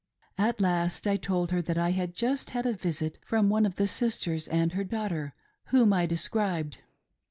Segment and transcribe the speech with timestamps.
[0.39, 3.75] At last I told her that I had just had a visit from 'one of
[3.75, 5.35] the sisters and her daughter,
[5.65, 6.79] whom I described.